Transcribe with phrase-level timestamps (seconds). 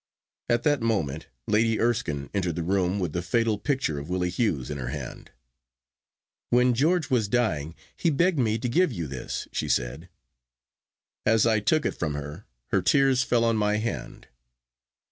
[0.49, 4.71] At that moment Lady Erskine entered the room with the fatal picture of Willie Hughes
[4.71, 5.29] in her hand.
[6.49, 10.09] 'When George was dying he begged me to give you this,' she said.
[11.23, 14.27] As I took it from her, her tears fell on my hand.